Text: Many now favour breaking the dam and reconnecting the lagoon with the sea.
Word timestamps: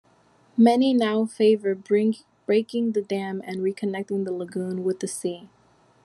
Many 0.57 0.95
now 0.95 1.25
favour 1.27 1.75
breaking 1.75 2.91
the 2.93 3.03
dam 3.03 3.39
and 3.45 3.57
reconnecting 3.59 4.25
the 4.25 4.33
lagoon 4.33 4.83
with 4.83 4.99
the 4.99 5.07
sea. 5.07 5.47